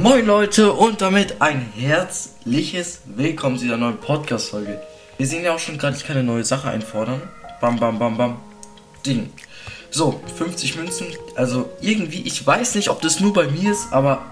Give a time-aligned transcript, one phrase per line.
[0.00, 4.80] Moin Leute und damit ein herzliches Willkommen zu dieser neuen Podcast-Folge.
[5.16, 7.20] Wir sehen ja auch schon gerade, ich kann eine neue Sache einfordern.
[7.60, 8.36] Bam, bam, bam, bam.
[9.04, 9.32] Ding.
[9.90, 11.08] So, 50 Münzen.
[11.34, 14.24] Also irgendwie, ich weiß nicht, ob das nur bei mir ist, aber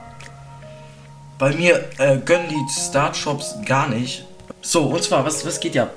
[1.37, 4.25] bei mir äh, gönnen die Startshops gar nicht.
[4.63, 5.91] So, und zwar, was, was geht ja?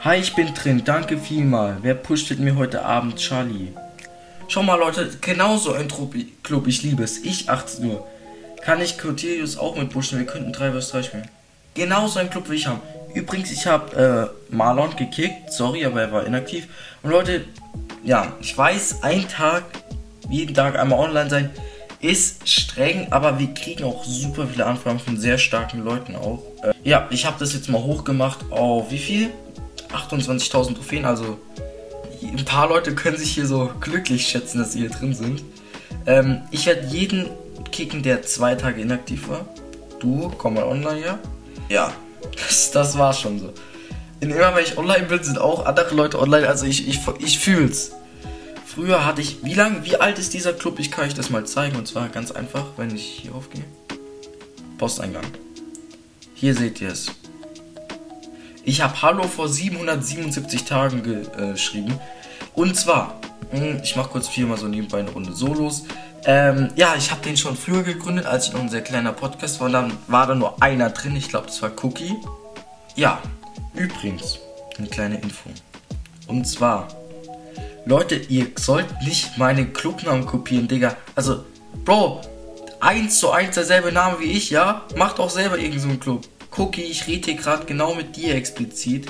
[0.00, 0.82] Hi, ich bin drin.
[0.84, 1.78] Danke vielmal.
[1.80, 3.72] Wer pushtet mir heute Abend Charlie?
[4.48, 7.16] Schau mal, Leute, genauso ein Club, ich liebe es.
[7.24, 8.06] Ich 18 Uhr.
[8.66, 10.18] Kann ich Cotilius auch mit pushen?
[10.18, 11.28] Wir könnten 3 vs 3 spielen.
[11.74, 12.80] Genauso ein Club wie ich haben.
[13.14, 15.52] Übrigens, ich habe äh, Marlon gekickt.
[15.52, 16.66] Sorry, aber er war inaktiv.
[17.04, 17.44] Und Leute,
[18.02, 19.62] ja, ich weiß, ein Tag,
[20.28, 21.50] jeden Tag einmal online sein,
[22.00, 26.42] ist streng, aber wir kriegen auch super viele Anfragen von sehr starken Leuten auch.
[26.64, 29.30] Äh, ja, ich habe das jetzt mal hochgemacht auf wie viel?
[29.92, 31.38] 28.000 Trophäen, also
[32.20, 35.44] ein paar Leute können sich hier so glücklich schätzen, dass sie hier drin sind.
[36.04, 37.28] Ähm, ich werde jeden
[37.76, 39.46] kicken, der zwei Tage inaktiv war.
[40.00, 41.18] Du, komm mal online, ja?
[41.68, 41.92] Ja,
[42.36, 43.52] das, das war schon so.
[44.22, 47.38] Und immer wenn ich online bin, sind auch andere Leute online, also ich, ich, ich
[47.38, 47.92] fühl's.
[48.64, 50.78] Früher hatte ich, wie lang, wie alt ist dieser Club?
[50.78, 53.64] Ich kann euch das mal zeigen und zwar ganz einfach, wenn ich hier aufgehe.
[54.78, 55.24] Posteingang.
[56.34, 57.10] Hier seht ihr es.
[58.64, 61.02] Ich habe Hallo vor 777 Tagen
[61.38, 61.98] äh, geschrieben.
[62.54, 65.84] Und zwar, hm, ich mache kurz viermal so nebenbei eine Runde Solos.
[66.28, 69.60] Ähm, ja, ich habe den schon früher gegründet, als ich noch ein sehr kleiner Podcast
[69.60, 69.70] war.
[69.70, 71.14] Dann war da nur einer drin.
[71.14, 72.16] Ich glaube, das war Cookie.
[72.96, 73.22] Ja,
[73.74, 74.40] übrigens,
[74.76, 75.48] eine kleine Info.
[76.26, 76.88] Und zwar,
[77.84, 80.96] Leute, ihr sollt nicht meine Clubnamen kopieren, Digga.
[81.14, 81.44] Also,
[81.84, 82.22] Bro,
[82.80, 84.82] eins zu eins derselbe Name wie ich, ja?
[84.96, 86.28] Macht auch selber irgendeinen so Club.
[86.56, 89.06] Cookie, ich rede hier gerade genau mit dir explizit.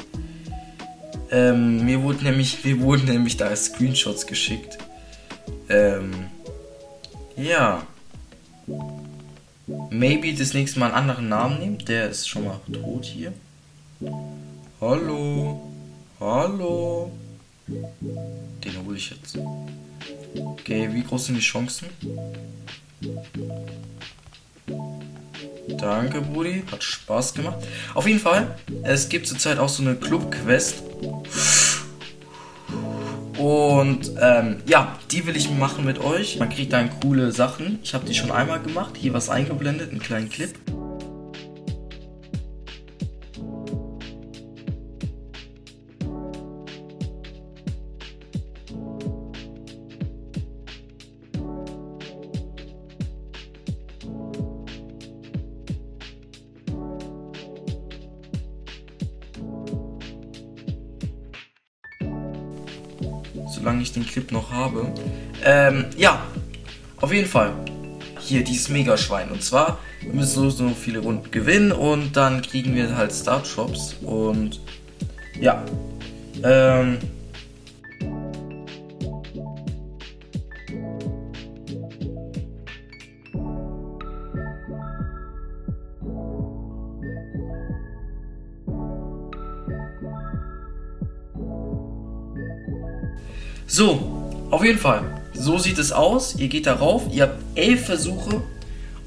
[1.31, 4.77] Ähm, mir wurden nämlich, mir wurden nämlich da Screenshots geschickt.
[5.71, 6.27] Ähm,
[7.37, 7.87] ja.
[9.91, 11.79] Maybe das nächste Mal einen anderen Namen nehmen.
[11.79, 13.33] Der ist schon mal tot hier.
[14.81, 15.61] Hallo.
[16.21, 17.11] Hallo.
[17.67, 19.39] Den hole ich jetzt.
[20.35, 21.89] Okay, wie groß sind die Chancen?
[25.79, 26.63] Danke, Brudi.
[26.71, 27.59] Hat Spaß gemacht.
[27.95, 30.83] Auf jeden Fall, es gibt zurzeit auch so eine Club-Quest.
[33.47, 36.37] Und ähm, ja, die will ich machen mit euch.
[36.41, 37.79] Man kriegt dann coole Sachen.
[37.85, 38.97] Ich habe die schon einmal gemacht.
[38.99, 40.51] Hier was eingeblendet, einen kleinen Clip.
[63.47, 64.93] Solange ich den Clip noch habe.
[65.45, 66.23] Ähm, ja,
[67.01, 67.53] auf jeden Fall.
[68.21, 69.31] Hier, dieses Megaschwein.
[69.31, 69.79] Und zwar
[70.13, 73.97] müssen wir so viele Runden gewinnen und dann kriegen wir halt Startshops.
[74.03, 74.61] Und
[75.41, 75.65] ja.
[76.43, 76.99] Ähm,
[93.69, 95.03] So, auf jeden Fall.
[95.35, 96.37] So sieht es aus.
[96.37, 97.03] Ihr geht darauf.
[97.13, 98.43] Ihr habt elf Versuche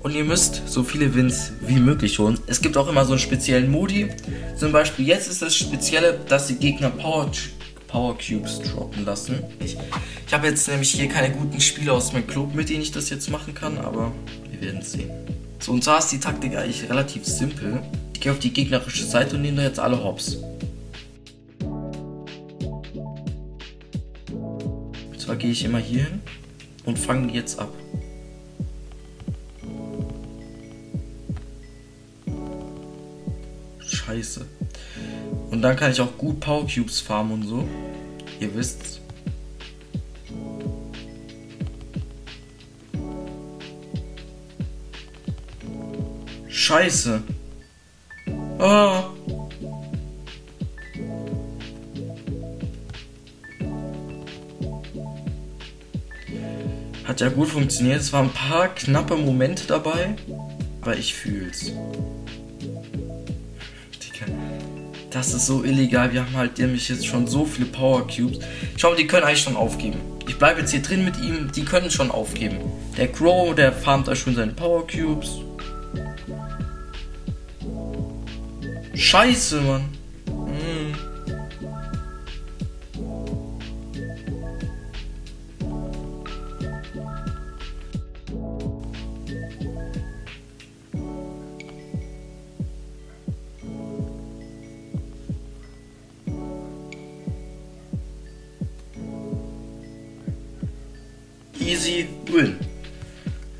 [0.02, 2.38] und ihr müsst so viele Wins wie möglich holen.
[2.46, 4.10] Es gibt auch immer so einen speziellen Modi.
[4.58, 7.32] Zum Beispiel jetzt ist das Spezielle, dass die Gegner Power,
[7.88, 9.44] Power Cubes droppen lassen.
[9.64, 9.78] Ich,
[10.28, 13.10] ich habe jetzt nämlich hier keine guten Spieler aus meinem Club, mit denen ich das
[13.10, 14.12] jetzt machen kann, aber
[14.52, 15.10] wir werden es sehen.
[15.60, 17.82] So, und zwar ist die Taktik eigentlich relativ simpel.
[18.14, 20.38] Ich gehe auf die gegnerische Seite und nehme da jetzt alle Hops.
[25.40, 26.22] Gehe ich immer hier hin
[26.86, 27.74] und fange jetzt ab.
[33.80, 34.46] Scheiße.
[35.50, 37.68] Und dann kann ich auch gut Power Cubes farmen und so.
[38.40, 39.02] Ihr wisst's.
[46.48, 47.24] Scheiße.
[48.60, 49.10] Ah.
[57.20, 58.00] Ja gut funktioniert.
[58.00, 60.16] Es waren ein paar knappe Momente dabei,
[60.82, 61.74] aber ich fühl's.
[65.10, 66.14] Das ist so illegal.
[66.14, 68.40] Wir haben halt nämlich jetzt schon so viele Power Cubes.
[68.78, 70.00] Schau mal, die können eigentlich schon aufgeben.
[70.28, 71.52] Ich bleibe jetzt hier drin mit ihm.
[71.52, 72.58] Die können schon aufgeben.
[72.96, 75.40] Der Crow, der farmt da schon seine Power Cubes.
[78.94, 79.99] Scheiße, Mann.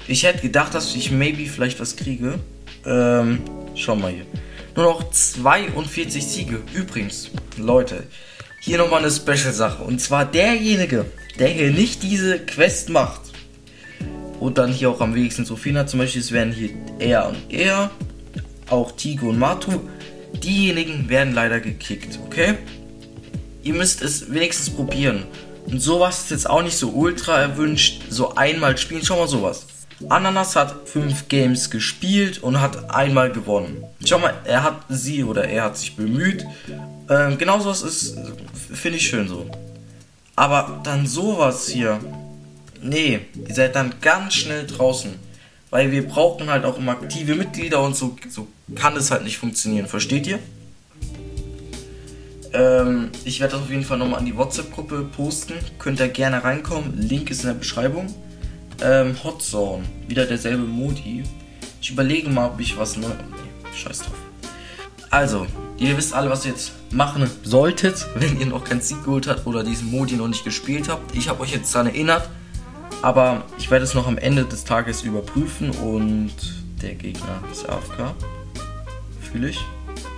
[0.10, 2.40] Ich hätte gedacht, dass ich maybe vielleicht was kriege.
[2.84, 3.42] Ähm,
[3.76, 4.26] schau mal hier.
[4.76, 6.64] Nur noch 42 Siege.
[6.74, 8.08] Übrigens, Leute,
[8.60, 9.84] hier nochmal eine Special-Sache.
[9.84, 11.06] Und zwar derjenige,
[11.38, 13.22] der hier nicht diese Quest macht
[14.40, 17.30] und dann hier auch am wenigsten so viel hat, zum Beispiel, es werden hier er
[17.30, 17.92] und er,
[18.68, 19.80] auch Tigo und Matu,
[20.44, 22.56] diejenigen werden leider gekickt, okay?
[23.62, 25.26] Ihr müsst es wenigstens probieren.
[25.68, 28.02] Und sowas ist jetzt auch nicht so ultra erwünscht.
[28.10, 29.68] So einmal spielen, schau mal sowas.
[30.08, 33.84] Ananas hat fünf Games gespielt und hat einmal gewonnen.
[34.06, 36.46] Schau mal, er hat sie oder er hat sich bemüht.
[37.10, 38.18] Ähm, genau sowas ist,
[38.74, 39.50] finde ich schön so.
[40.36, 42.00] Aber dann sowas hier.
[42.82, 45.16] Nee, ihr seid dann ganz schnell draußen.
[45.70, 49.38] Weil wir brauchen halt auch immer aktive Mitglieder und so, so kann es halt nicht
[49.38, 49.86] funktionieren.
[49.88, 50.40] Versteht ihr?
[52.54, 55.54] Ähm, ich werde das auf jeden Fall nochmal an die WhatsApp-Gruppe posten.
[55.78, 56.98] Könnt ihr gerne reinkommen.
[56.98, 58.08] Link ist in der Beschreibung.
[58.82, 59.84] Ähm, Hot Zone.
[60.08, 61.24] Wieder derselbe Modi.
[61.82, 63.08] Ich überlege mal, ob ich was neu.
[63.08, 64.16] Nee, scheiß drauf.
[65.10, 65.48] Also,
[65.78, 69.46] ihr wisst alle, was ihr jetzt machen solltet, wenn ihr noch kein Sieg geholt habt
[69.48, 71.16] oder diesen Modi noch nicht gespielt habt.
[71.16, 72.30] Ich habe euch jetzt daran erinnert.
[73.02, 76.34] Aber ich werde es noch am Ende des Tages überprüfen und
[76.82, 78.14] der Gegner ist AFK.
[79.32, 79.60] Fühle ich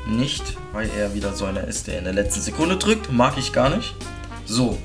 [0.07, 3.11] nicht, weil er wieder so einer ist, der in der letzten Sekunde drückt.
[3.11, 3.93] Mag ich gar nicht.
[4.45, 4.79] So,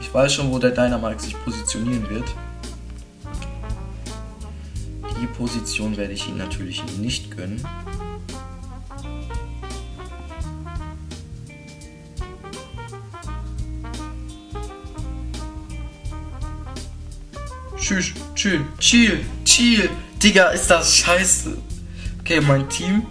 [0.00, 2.24] ich weiß schon, wo der Dynamite sich positionieren wird.
[5.40, 7.66] Position werde ich ihm natürlich nicht gönnen.
[17.78, 19.88] Tschüss, chill, chill, chill.
[20.22, 21.56] Digga, ist das scheiße.
[22.20, 23.06] Okay, mein Team.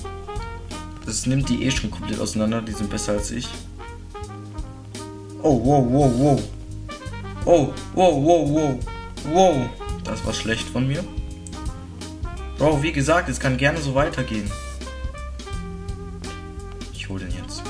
[1.08, 2.62] Das nimmt die eh schon komplett auseinander.
[2.62, 3.48] Die sind besser als ich.
[5.42, 6.44] Oh, wow, wow, wow.
[7.46, 8.80] Oh, wow, wow, wow.
[9.34, 9.70] Wow.
[10.04, 11.04] Das war schlecht von mir.
[12.60, 14.52] Bro, wie gesagt, es kann gerne so weitergehen.
[16.94, 17.64] Ich hole den jetzt.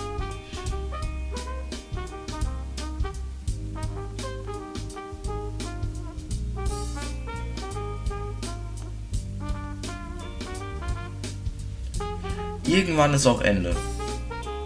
[12.65, 13.75] Irgendwann ist auch Ende.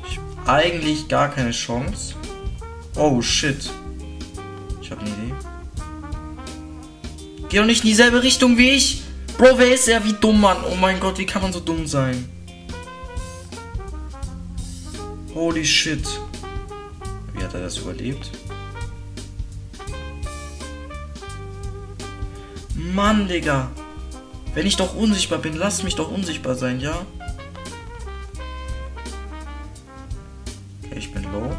[0.09, 2.15] Ich hab eigentlich gar keine Chance.
[2.95, 3.69] Oh shit.
[4.81, 5.33] Ich habe eine Idee.
[7.49, 9.02] Geh doch nicht in dieselbe Richtung wie ich.
[9.43, 10.01] Bro, wer ist er?
[10.05, 10.55] Wie dumm, Mann.
[10.71, 12.29] Oh mein Gott, wie kann man so dumm sein?
[15.35, 16.07] Holy shit.
[17.33, 18.31] Wie hat er das überlebt?
[22.73, 23.69] Mann, Digga.
[24.53, 27.05] Wenn ich doch unsichtbar bin, lass mich doch unsichtbar sein, ja?
[30.85, 31.53] Okay, ich bin low.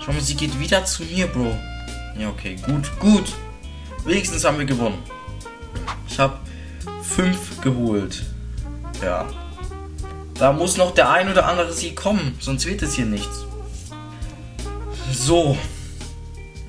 [0.00, 1.56] Schau mal, sie geht wieder zu mir, Bro.
[2.18, 3.32] Ja, okay, gut, gut.
[4.08, 5.02] Wenigstens haben wir gewonnen.
[6.08, 6.38] Ich habe
[7.02, 8.24] fünf geholt.
[9.02, 9.28] Ja.
[10.32, 13.44] Da muss noch der ein oder andere Sieg kommen, sonst wird es hier nichts.
[15.12, 15.58] So.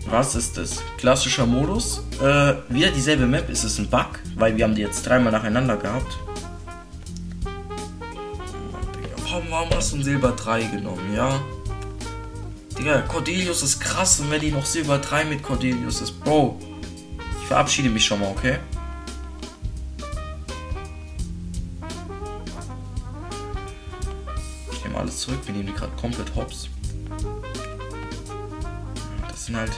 [0.09, 0.81] Was ist das?
[0.97, 2.03] Klassischer Modus.
[2.21, 3.49] Äh, wieder dieselbe Map.
[3.49, 4.19] Ist es ein Bug?
[4.35, 6.17] Weil wir haben die jetzt dreimal nacheinander gehabt.
[9.23, 11.39] Warum, warum hast du ein Silber 3 genommen, ja?
[12.77, 16.59] Digga, Cordelius ist krass und wenn die noch Silber 3 mit Cordelius ist, Bro.
[17.49, 18.59] Verabschiede mich schon mal, okay?
[24.71, 26.69] Ich nehme alles zurück, wir nehmen die gerade komplett hops.
[29.27, 29.71] Das sind halt.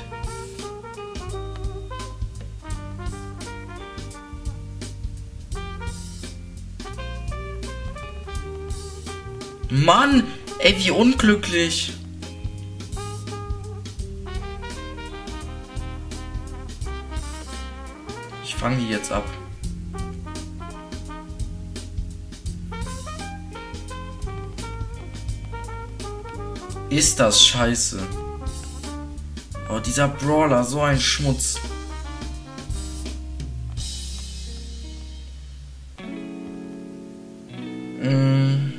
[9.70, 10.28] Mann!
[10.60, 11.94] Ey, wie unglücklich!
[18.62, 19.26] Fange die jetzt ab.
[26.92, 28.00] Ist das scheiße.
[29.68, 31.58] Oh, dieser Brawler, so ein Schmutz.
[38.04, 38.74] Mm.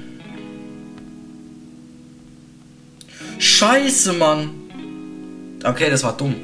[3.38, 4.50] Scheiße, Mann.
[5.64, 6.36] Okay, das war dumm.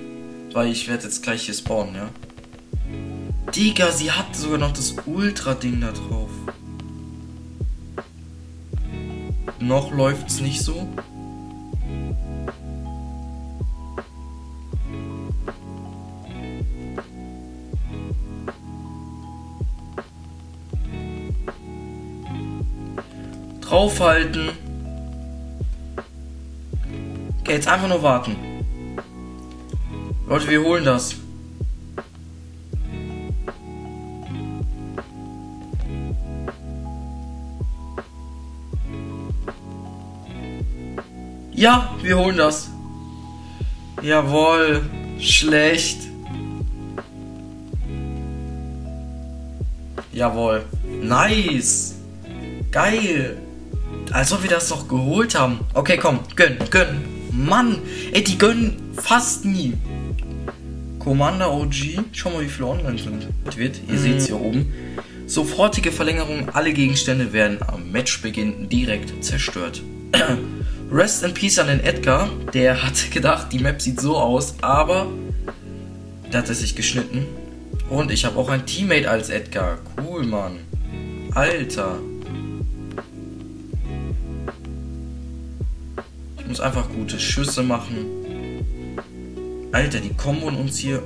[0.52, 2.08] Weil ich werde jetzt gleich hier spawnen, ja.
[3.54, 6.30] Digga, sie hat sogar noch das Ultra-Ding da drauf.
[9.58, 10.88] Noch läuft's nicht so.
[23.60, 24.50] Draufhalten.
[27.40, 28.36] Okay, jetzt einfach nur warten.
[30.26, 31.16] Leute, wir holen das.
[41.58, 42.70] Ja, wir holen das.
[44.00, 44.80] Jawohl.
[45.18, 45.98] Schlecht.
[50.12, 50.64] Jawohl.
[51.02, 51.96] Nice.
[52.70, 53.38] Geil.
[54.12, 55.58] Als ob wir das noch geholt haben.
[55.74, 56.20] Okay, komm.
[56.36, 57.04] Gönn, gönn.
[57.32, 57.78] Mann.
[58.12, 59.76] Ey, die gönnen fast nie.
[61.00, 62.04] Commander OG.
[62.12, 63.26] Schau mal, wie viele online sind.
[63.56, 63.80] Wird.
[63.88, 63.98] Ihr mhm.
[63.98, 64.72] seht es hier oben.
[65.26, 66.50] Sofortige Verlängerung.
[66.52, 69.82] Alle Gegenstände werden am Matchbeginn direkt zerstört.
[70.90, 72.30] Rest in Peace an den Edgar.
[72.54, 75.06] Der hat gedacht, die Map sieht so aus, aber
[76.30, 77.26] da hat er sich geschnitten.
[77.90, 79.78] Und ich habe auch ein Teammate als Edgar.
[80.02, 80.60] Cool, Mann.
[81.34, 81.98] Alter.
[86.38, 88.06] Ich muss einfach gute Schüsse machen.
[89.72, 91.02] Alter, die kommen uns hier.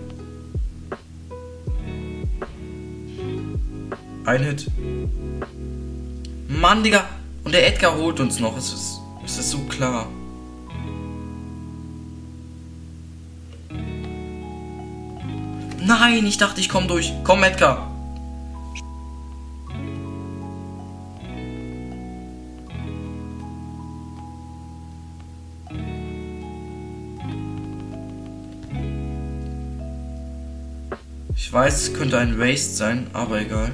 [4.25, 4.71] Ein Hit.
[6.49, 7.05] Mann, Digga.
[7.43, 8.57] Und der Edgar holt uns noch.
[8.57, 9.01] Es ist
[9.33, 10.07] es ist so klar.
[15.81, 17.12] Nein, ich dachte, ich komme durch.
[17.25, 17.89] Komm, Edgar.
[31.35, 33.73] Ich weiß, es könnte ein Waste sein, aber egal.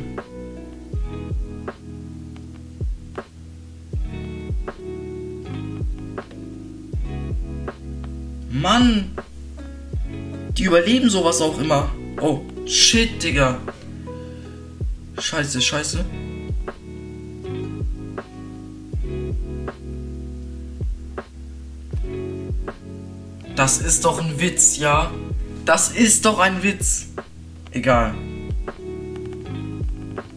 [8.68, 9.12] Mann!
[10.58, 11.90] Die überleben sowas auch immer.
[12.20, 13.58] Oh, shit, Digga.
[15.18, 16.04] Scheiße, scheiße.
[23.56, 25.10] Das ist doch ein Witz, ja?
[25.64, 27.06] Das ist doch ein Witz.
[27.70, 28.14] Egal.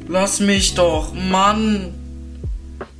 [0.07, 1.93] Lass mich doch, Mann.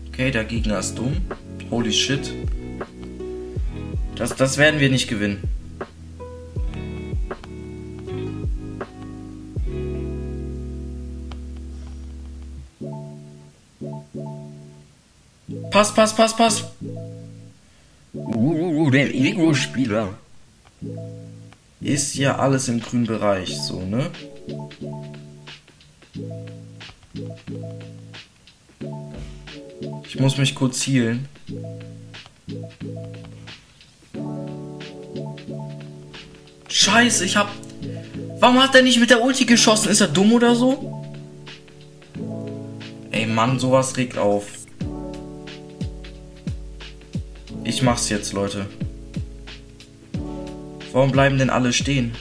[0.09, 1.21] Okay, der Gegner ist dumm.
[1.69, 2.33] Holy shit.
[4.15, 5.43] Das, das werden wir nicht gewinnen.
[15.71, 16.63] Pass, pass, pass, pass.
[18.13, 20.13] Uh, der Ego-Spieler.
[21.79, 24.11] Ist ja alles im grünen Bereich, so, ne?
[30.07, 31.27] Ich muss mich kurz healen.
[36.81, 37.47] Scheiße, ich hab.
[38.39, 39.89] Warum hat er nicht mit der Ulti geschossen?
[39.89, 41.05] Ist er dumm oder so?
[43.11, 44.47] Ey Mann, sowas regt auf.
[47.63, 48.65] Ich mach's jetzt, Leute.
[50.91, 52.13] Warum bleiben denn alle stehen?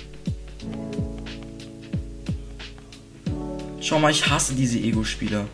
[3.80, 5.46] Schau mal, ich hasse diese Ego-Spieler.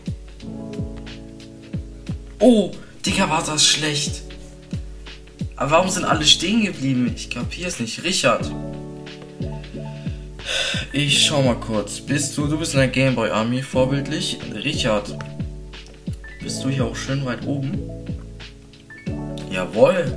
[2.39, 2.71] Oh,
[3.05, 4.21] Digga, war das schlecht.
[5.55, 7.13] Aber warum sind alle stehen geblieben?
[7.15, 8.03] Ich kapier's nicht.
[8.03, 8.51] Richard.
[10.99, 11.99] Ich schau mal kurz.
[11.99, 14.39] Bist du, du bist in der Gameboy Army vorbildlich.
[14.51, 15.15] Richard,
[16.41, 17.79] bist du hier auch schön weit oben?
[19.51, 20.11] Jawohl.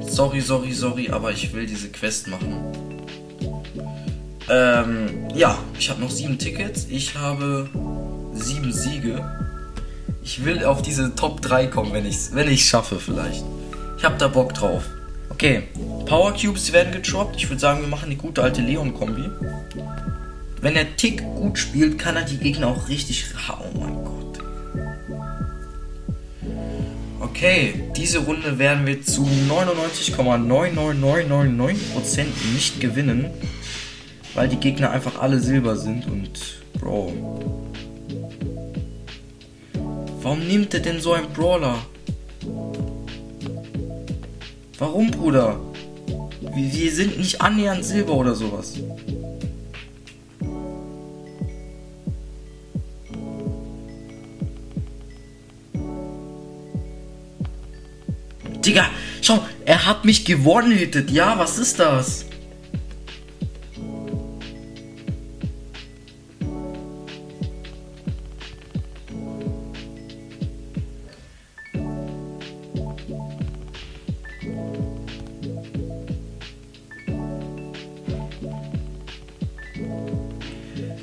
[0.00, 2.56] Sorry, sorry, sorry, aber ich will diese Quest machen.
[4.50, 6.88] Ähm, ja, ich habe noch sieben Tickets.
[6.90, 7.70] Ich habe
[8.32, 9.24] sieben Siege.
[10.24, 13.44] Ich will auf diese Top 3 kommen, wenn ich es wenn ich's schaffe vielleicht.
[13.96, 14.82] Ich habe da Bock drauf.
[15.40, 15.62] Okay,
[16.04, 17.36] Power Cubes werden getroppt.
[17.36, 19.30] Ich würde sagen, wir machen die gute alte Leon-Kombi.
[20.60, 23.24] Wenn der Tick gut spielt, kann er die Gegner auch richtig.
[23.48, 24.40] Oh mein Gott.
[27.20, 31.76] Okay, diese Runde werden wir zu 99,99999%
[32.52, 33.26] nicht gewinnen.
[34.34, 36.64] Weil die Gegner einfach alle Silber sind und.
[36.80, 37.12] Bro.
[40.20, 41.78] Warum nimmt er denn so einen Brawler?
[44.78, 45.58] Warum, Bruder?
[46.54, 48.74] Wir sind nicht annähernd Silber oder sowas.
[58.64, 58.84] Digga,
[59.20, 60.78] schau, er hat mich gewonnen,
[61.10, 62.27] Ja, was ist das?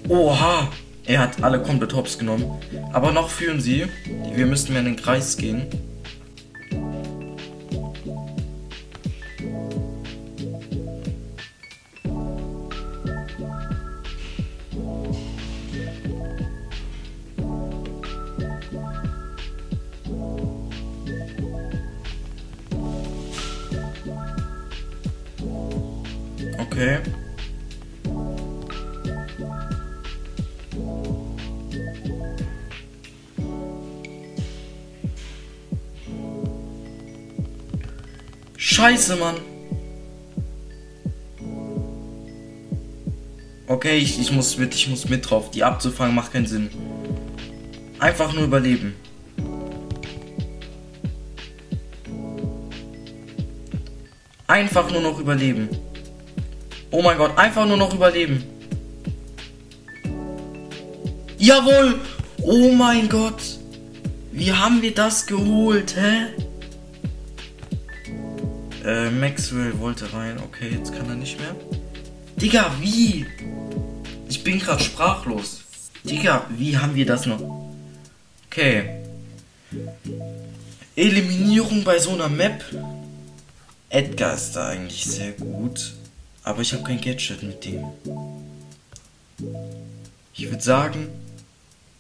[0.08, 0.70] Oha!
[1.08, 2.46] Er hat alle komplett hops genommen.
[2.94, 3.86] Aber noch führen sie.
[4.34, 5.68] Wir müssten mehr in den Kreis gehen.
[38.68, 39.36] Scheiße, Mann.
[43.68, 45.52] Okay, ich, ich muss mit, ich muss mit drauf.
[45.52, 46.72] Die abzufangen macht keinen Sinn.
[48.00, 48.96] Einfach nur überleben.
[54.48, 55.70] Einfach nur noch überleben.
[56.90, 58.44] Oh mein Gott, einfach nur noch überleben.
[61.38, 62.00] Jawohl!
[62.42, 63.60] Oh mein Gott!
[64.32, 66.45] Wie haben wir das geholt, hä?
[68.86, 70.38] Äh, Maxwell wollte rein.
[70.44, 71.56] Okay, jetzt kann er nicht mehr.
[72.36, 73.26] Digga, wie?
[74.30, 75.62] Ich bin gerade sprachlos.
[76.04, 77.42] Digga, wie haben wir das noch?
[78.46, 79.02] Okay.
[80.96, 82.64] Eliminierung bei so einer Map.
[83.90, 85.94] Edgar ist da eigentlich sehr gut.
[86.44, 87.86] Aber ich habe kein Gadget mit dem.
[90.36, 91.08] Ich würde sagen.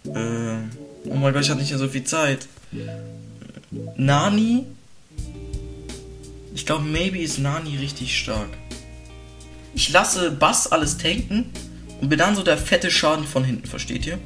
[0.03, 2.47] Äh, oh mein Gott, ich hatte nicht mehr so viel Zeit.
[3.95, 4.67] Nani?
[6.55, 8.47] Ich glaube, maybe ist Nani richtig stark.
[9.73, 11.51] Ich lasse Bass alles tanken
[11.99, 14.17] und bin dann so der fette Schaden von hinten, versteht ihr?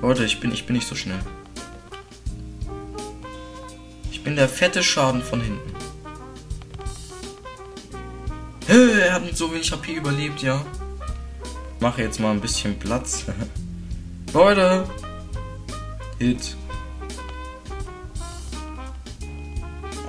[0.00, 1.20] Leute, ich bin, ich bin nicht so schnell.
[4.10, 5.74] Ich bin der fette Schaden von hinten.
[8.66, 10.64] Hey, er hat mit so wenig HP überlebt, ja.
[11.78, 13.26] Mache jetzt mal ein bisschen Platz.
[14.32, 14.88] Leute.
[16.18, 16.56] Hit.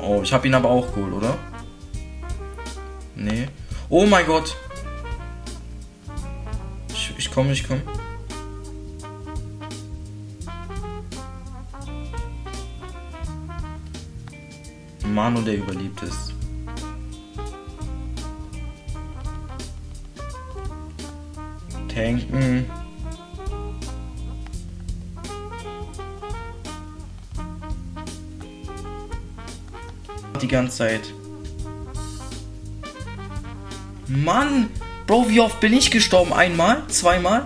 [0.05, 1.37] Oh, ich habe ihn aber auch geholt, oder?
[3.15, 3.47] Nee.
[3.87, 4.57] Oh mein Gott.
[6.89, 7.81] Ich, ich komme, ich komme.
[15.05, 16.33] Manu, der überlebt ist.
[21.87, 22.65] Tanken.
[30.41, 31.01] Die ganze Zeit.
[34.07, 34.69] Mann!
[35.07, 36.33] Bro, wie oft bin ich gestorben?
[36.33, 36.83] Einmal?
[36.87, 37.45] Zweimal?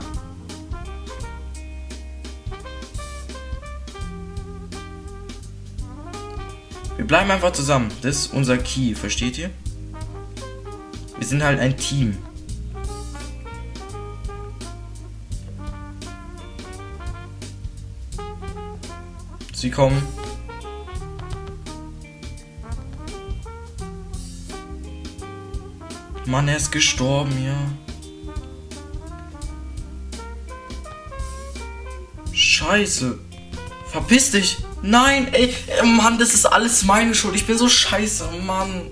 [6.97, 7.89] Wir bleiben einfach zusammen.
[8.01, 9.49] Das ist unser Key, versteht ihr?
[11.17, 12.17] Wir sind halt ein Team.
[19.53, 20.16] Sie kommen.
[26.27, 27.57] Mann, er ist gestorben, ja.
[32.33, 33.17] Scheiße.
[33.91, 34.57] Verpiss dich.
[34.81, 37.35] Nein, ey, Mann, das ist alles meine Schuld.
[37.35, 38.87] Ich bin so scheiße, Mann.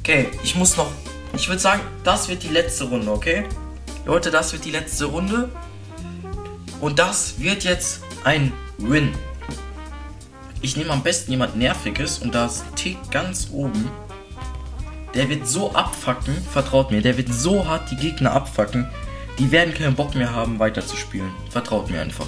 [0.00, 0.92] Okay, ich muss noch.
[1.34, 3.46] Ich würde sagen, das wird die letzte Runde, okay?
[4.04, 5.50] Leute, das wird die letzte Runde.
[6.80, 9.12] Und das wird jetzt ein Win.
[10.60, 13.90] Ich nehme am besten jemand Nerviges und da ist Tick ganz oben.
[15.14, 18.88] Der wird so abfacken, vertraut mir, der wird so hart die Gegner abfacken,
[19.38, 21.30] die werden keinen Bock mehr haben, weiterzuspielen.
[21.50, 22.26] Vertraut mir einfach.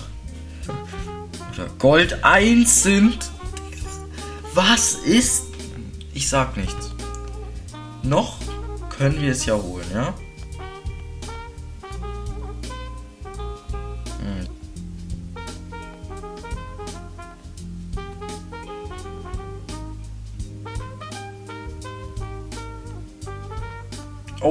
[1.52, 3.30] Oder Gold 1 sind.
[4.54, 5.46] Was ist?
[6.14, 6.92] Ich sag nichts.
[8.02, 8.38] Noch
[8.88, 10.14] können wir es ja holen, ja?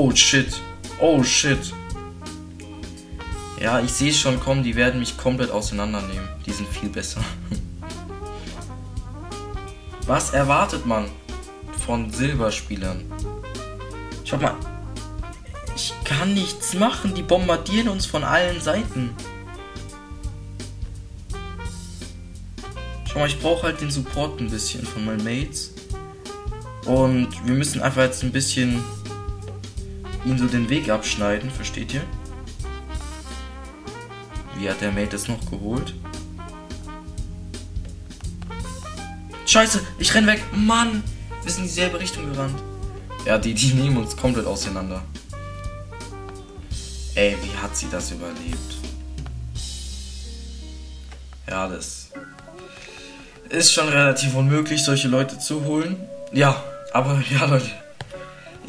[0.01, 0.61] Oh shit.
[1.01, 1.73] Oh shit.
[3.59, 6.25] Ja, ich sehe schon kommen, die werden mich komplett auseinandernehmen.
[6.45, 7.19] Die sind viel besser.
[10.07, 11.09] Was erwartet man
[11.85, 13.03] von Silberspielern?
[14.23, 14.55] Schau mal.
[15.75, 17.13] Ich kann nichts machen.
[17.13, 19.13] Die bombardieren uns von allen Seiten.
[23.03, 25.73] Schau mal, ich brauche halt den Support ein bisschen von meinen Mates.
[26.85, 28.81] Und wir müssen einfach jetzt ein bisschen
[30.25, 32.03] ihn so den Weg abschneiden, versteht ihr?
[34.57, 35.93] Wie hat der Mate das noch geholt?
[39.45, 40.43] Scheiße, ich renn weg.
[40.51, 41.03] Mann,
[41.43, 42.61] wir sind in dieselbe Richtung gerannt.
[43.25, 45.01] Ja, die, die nehmen uns komplett auseinander.
[47.15, 48.77] Ey, wie hat sie das überlebt?
[51.49, 52.09] Ja, das
[53.49, 55.97] ist schon relativ unmöglich, solche Leute zu holen.
[56.31, 57.71] Ja, aber ja, Leute.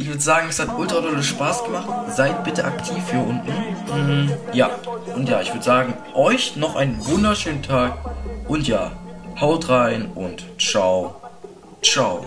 [0.01, 1.87] Ich würde sagen, es hat ultra dolle Spaß gemacht.
[2.17, 3.53] Seid bitte aktiv hier unten.
[3.95, 4.71] Mhm, ja,
[5.15, 7.99] und ja, ich würde sagen, euch noch einen wunderschönen Tag.
[8.49, 8.93] Und ja,
[9.39, 11.17] haut rein und ciao.
[11.83, 12.25] Ciao.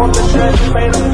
[0.00, 1.13] want the shit, you made them